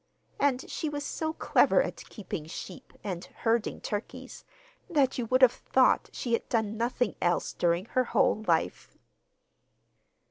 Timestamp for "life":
8.47-8.97